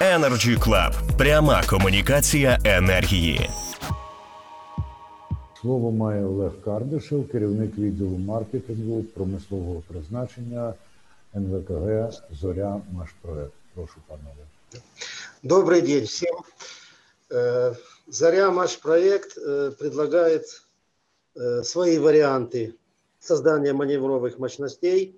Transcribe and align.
Energy 0.00 0.58
Club. 0.58 1.16
пряма 1.18 1.62
комунікація 1.70 2.58
енергії. 2.64 3.50
Слово 5.60 5.90
має 5.90 6.24
Олег 6.24 6.52
Кардишев, 6.64 7.28
керівник 7.28 7.78
відділу 7.78 8.18
маркетингу 8.18 9.02
промислового 9.02 9.82
призначення 9.88 10.74
НВКГ 11.34 12.10
Зоря 12.40 12.80
Машпроект. 12.92 13.52
Прошу, 13.74 13.94
пане 14.06 14.22
Олег. 14.24 14.82
Добрый 15.42 15.80
день 15.80 16.04
всем. 16.04 16.36
Э, 17.30 17.74
Заря 18.06 18.50
Маш 18.50 18.78
проект 18.78 19.38
э, 19.38 19.72
предлагает 19.78 20.44
э, 21.34 21.62
свои 21.62 21.98
варианты 21.98 22.74
создания 23.20 23.72
маневровых 23.72 24.38
мощностей. 24.38 25.16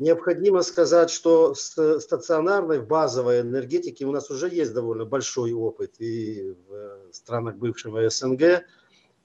Необходимо 0.00 0.62
сказать, 0.62 1.10
что 1.10 1.54
с 1.54 2.00
стационарной 2.00 2.80
базовой 2.80 3.42
энергетики 3.42 4.02
у 4.02 4.12
нас 4.12 4.30
уже 4.30 4.48
есть 4.48 4.72
довольно 4.72 5.04
большой 5.04 5.52
опыт 5.52 6.00
и 6.00 6.56
в 6.66 7.12
странах 7.12 7.56
бывшего 7.56 8.08
СНГ, 8.08 8.64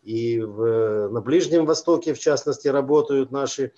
и 0.03 0.41
в, 0.41 1.07
на 1.07 1.21
Ближнем 1.21 1.65
Востоке, 1.65 2.13
в 2.13 2.19
частности, 2.19 2.67
работают 2.67 3.31
наши 3.31 3.71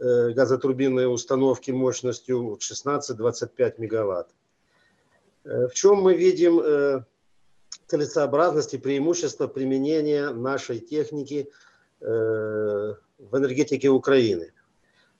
газотурбинные 0.00 1.06
установки 1.06 1.70
мощностью 1.70 2.58
16-25 2.60 3.74
мегаватт. 3.78 4.34
В 5.44 5.70
чем 5.74 6.02
мы 6.02 6.14
видим 6.16 7.04
целесообразность 7.86 8.74
и 8.74 8.78
преимущество 8.78 9.46
применения 9.46 10.30
нашей 10.30 10.80
техники 10.80 11.48
в 12.00 12.96
энергетике 13.32 13.90
Украины? 13.90 14.52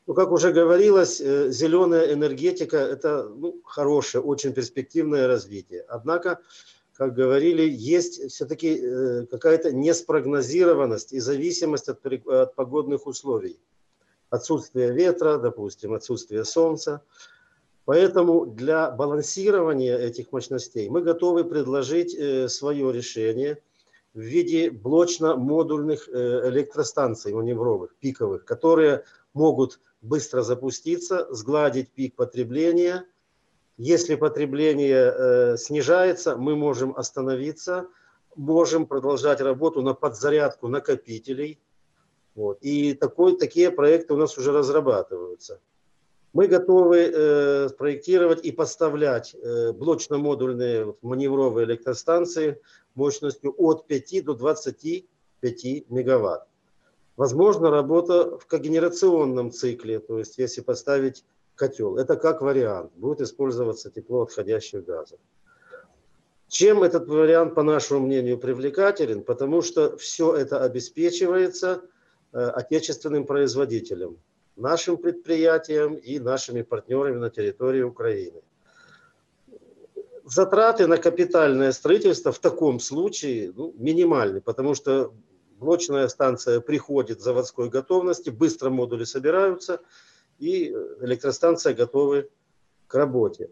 Ну, 0.07 0.15
как 0.15 0.33
уже 0.33 0.53
говорилось, 0.53 1.19
зеленая 1.19 2.13
энергетика– 2.13 2.77
это 2.79 3.29
ну, 3.29 3.61
хорошее, 3.65 4.23
очень 4.23 4.53
перспективное 4.53 5.29
развитие. 5.29 5.85
Однако, 5.89 6.41
как 6.95 7.15
говорили, 7.15 7.63
есть 7.63 8.33
все-таки 8.33 9.27
какая-то 9.31 9.73
неспрогнозированность 9.73 11.13
и 11.13 11.21
зависимость 11.21 11.89
от, 11.89 12.05
от 12.05 12.55
погодных 12.57 13.07
условий. 13.07 13.61
Отсутствие 14.29 14.93
ветра, 14.93 15.39
допустим, 15.39 15.95
отсутствие 15.95 16.45
солнца. 16.45 17.03
Поэтому 17.85 18.47
для 18.47 18.91
балансирования 18.91 19.97
этих 19.97 20.33
мощностей 20.33 20.89
мы 20.89 21.03
готовы 21.03 21.45
предложить 21.45 22.51
свое 22.51 22.93
решение 22.93 23.59
в 24.15 24.21
виде 24.21 24.71
блочно-модульных 24.71 26.09
электростанций 26.09 27.33
маневровых, 27.33 27.95
пиковых, 27.97 28.45
которые 28.45 29.05
могут 29.33 29.81
быстро 30.03 30.43
запуститься, 30.43 31.27
сгладить 31.33 31.91
пик 31.93 32.15
потребления. 32.15 33.07
Если 33.79 34.17
потребление 34.17 35.57
снижается, 35.57 36.37
мы 36.37 36.57
можем 36.57 36.95
остановиться, 36.97 37.87
можем 38.37 38.87
продолжать 38.87 39.41
работу 39.41 39.83
на 39.83 39.95
подзарядку 39.95 40.69
накопителей. 40.69 41.59
Вот. 42.35 42.59
И 42.61 42.95
такой, 42.95 43.37
такие 43.37 43.71
проекты 43.71 44.15
у 44.15 44.17
нас 44.17 44.37
уже 44.37 44.53
разрабатываются. 44.53 45.61
Мы 46.33 46.47
готовы 46.47 46.99
э, 46.99 47.69
проектировать 47.77 48.45
и 48.45 48.53
поставлять 48.53 49.35
э, 49.35 49.73
блочно-модульные 49.73 50.97
маневровые 51.03 51.67
электростанции 51.67 52.59
мощностью 52.95 53.55
от 53.59 53.87
5 53.87 54.25
до 54.25 54.35
25 54.35 55.91
мегаватт. 55.91 56.49
Возможно, 57.17 57.71
работа 57.71 58.39
в 58.39 58.47
когенерационном 58.47 59.51
цикле, 59.51 60.01
то 60.01 60.19
есть 60.19 60.39
если 60.39 60.63
поставить 60.63 61.25
котел. 61.55 61.99
Это 61.99 62.17
как 62.17 62.41
вариант. 62.41 62.93
Будет 62.95 63.21
использоваться 63.21 63.91
тепло 63.91 64.23
отходящих 64.23 64.85
газов. 64.87 65.21
Чем 66.49 66.83
этот 66.83 67.09
вариант, 67.09 67.55
по 67.55 67.63
нашему 67.63 68.07
мнению, 68.07 68.39
привлекателен? 68.39 69.23
Потому 69.23 69.61
что 69.61 69.97
все 69.99 70.35
это 70.35 70.65
обеспечивается 70.65 71.83
э, 72.33 72.39
отечественным 72.39 73.27
производителем 73.27 74.17
нашим 74.57 74.97
предприятиям 74.97 75.95
и 75.95 76.19
нашими 76.19 76.63
партнерами 76.63 77.17
на 77.17 77.31
территории 77.31 77.83
Украины. 77.83 78.43
Затраты 80.25 80.87
на 80.87 80.99
капитальное 80.99 81.73
строительство 81.73 82.33
в 82.33 82.39
таком 82.39 82.81
случае 82.81 83.53
ну, 83.55 83.75
минимальны, 83.77 84.41
потому 84.41 84.75
что 84.75 85.13
блочная 85.59 86.09
станция 86.09 86.61
приходит 86.61 87.19
в 87.19 87.23
заводской 87.23 87.69
готовности, 87.69 88.31
быстро 88.31 88.71
модули 88.71 89.05
собираются, 89.05 89.81
и 90.39 90.69
электростанция 91.01 91.75
готовы 91.75 92.29
к 92.87 92.95
работе. 92.95 93.51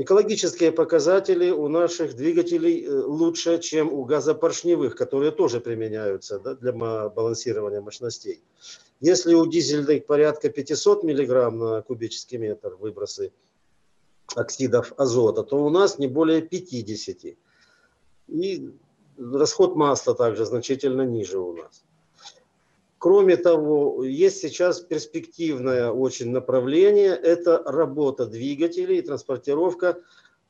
Экологические 0.00 0.70
показатели 0.70 1.50
у 1.50 1.66
наших 1.66 2.14
двигателей 2.14 2.88
лучше, 2.88 3.58
чем 3.58 3.92
у 3.92 4.04
газопоршневых, 4.04 4.94
которые 4.94 5.32
тоже 5.32 5.60
применяются 5.60 6.38
да, 6.38 6.54
для 6.54 6.72
балансирования 6.72 7.80
мощностей. 7.80 8.40
Если 9.00 9.34
у 9.34 9.44
дизельных 9.44 10.06
порядка 10.06 10.50
500 10.50 11.02
мг 11.02 11.50
на 11.50 11.82
кубический 11.82 12.38
метр 12.38 12.76
выбросы 12.76 13.32
оксидов 14.36 14.92
азота, 14.96 15.42
то 15.42 15.56
у 15.64 15.68
нас 15.68 15.98
не 15.98 16.06
более 16.06 16.42
50. 16.42 17.36
И 18.28 18.70
расход 19.18 19.74
масла 19.74 20.14
также 20.14 20.46
значительно 20.46 21.02
ниже 21.02 21.40
у 21.40 21.56
нас. 21.56 21.82
Кроме 22.98 23.36
того, 23.36 24.02
есть 24.02 24.40
сейчас 24.40 24.80
перспективное 24.80 25.90
очень 25.90 26.30
направление, 26.30 27.10
это 27.14 27.62
работа 27.64 28.26
двигателей 28.26 28.98
и 28.98 29.02
транспортировка 29.02 29.98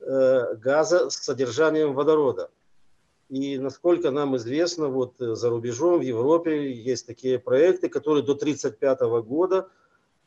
э, 0.00 0.54
газа 0.56 1.10
с 1.10 1.16
содержанием 1.16 1.92
водорода. 1.92 2.50
И 3.28 3.58
насколько 3.58 4.10
нам 4.10 4.37
известно, 4.38 4.88
вот 4.88 5.16
за 5.19 5.50
рубежом, 5.50 5.98
в 5.98 6.03
Европе 6.03 6.72
есть 6.72 7.06
такие 7.06 7.38
проекты, 7.38 7.91
которые 7.91 8.25
до 8.25 8.32
1935 8.32 9.00
года 9.26 9.69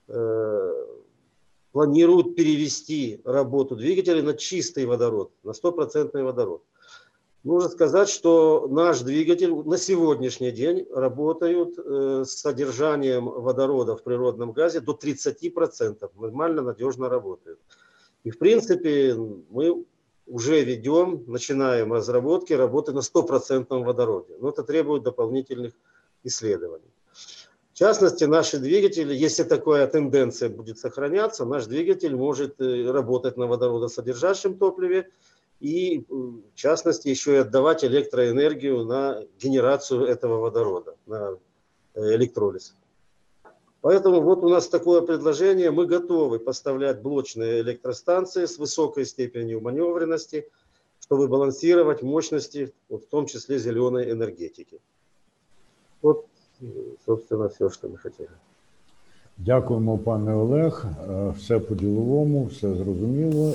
э, 0.07 0.85
планируют 1.71 2.35
перевести 2.35 3.19
работу 3.25 3.75
двигателей 3.75 4.21
на 4.21 4.35
чистый 4.35 4.85
водород, 4.85 5.31
на 5.41 5.53
стопроцентный 5.53 6.21
водород. 6.21 6.61
Нужно 7.43 7.69
сказать, 7.69 8.07
что 8.07 8.67
наш 8.69 8.99
двигатель 8.99 9.51
на 9.51 9.77
сегодняшний 9.77 10.51
день 10.51 10.85
работает 10.93 11.73
э, 11.77 12.23
с 12.23 12.39
содержанием 12.39 13.25
водорода 13.25 13.95
в 13.95 14.03
природном 14.03 14.51
газе 14.51 14.79
до 14.79 14.91
30%, 14.93 16.11
нормально, 16.19 16.61
надежно 16.61 17.09
работает. 17.09 17.59
И 18.23 18.29
в 18.29 18.37
принципе 18.37 19.15
мы 19.49 19.85
уже 20.27 20.63
ведем, 20.63 21.23
начинаем 21.25 21.91
разработки 21.91 22.53
работы 22.53 22.91
на 22.91 23.01
стопроцентном 23.01 23.83
водороде. 23.83 24.35
Но 24.39 24.49
это 24.49 24.61
требует 24.61 25.01
дополнительных 25.01 25.73
исследований. 26.23 26.93
В 27.73 27.73
частности, 27.73 28.25
наши 28.25 28.59
двигатели, 28.59 29.15
если 29.15 29.41
такая 29.43 29.87
тенденция 29.87 30.49
будет 30.49 30.77
сохраняться, 30.77 31.45
наш 31.45 31.65
двигатель 31.65 32.15
может 32.15 32.61
работать 32.61 33.35
на 33.37 33.47
водородосодержащем 33.47 34.59
топливе 34.59 35.09
и, 35.60 36.04
в 36.08 36.54
частности, 36.54 37.08
еще 37.08 37.32
и 37.32 37.36
отдавать 37.36 37.84
электроэнергию 37.84 38.84
на 38.84 39.24
генерацию 39.38 40.04
этого 40.04 40.38
водорода, 40.40 40.94
на 41.06 41.38
электролиз. 41.94 42.74
Поэтому 43.80 44.20
вот 44.20 44.42
у 44.42 44.48
нас 44.48 44.68
такое 44.68 45.00
предложение. 45.00 45.70
Мы 45.70 45.86
готовы 45.86 46.38
поставлять 46.38 47.02
блочные 47.02 47.60
электростанции 47.60 48.46
с 48.46 48.58
высокой 48.58 49.04
степенью 49.06 49.60
маневренности, 49.60 50.48
чтобы 51.00 51.28
балансировать 51.28 52.02
мощности, 52.02 52.72
вот 52.88 53.04
в 53.04 53.06
том 53.06 53.26
числе 53.26 53.58
зеленой 53.58 54.10
энергетики. 54.10 54.80
Вот, 56.02 56.26
собственно, 57.06 57.48
все, 57.48 57.70
что 57.70 57.88
мы 57.88 57.98
хотели. 57.98 58.30
Дякуємо, 59.38 59.98
пане 59.98 60.32
Олег. 60.32 60.84
Все 61.38 61.60
по-діловому, 61.60 62.46
все 62.46 62.74
зрозуміло. 62.74 63.54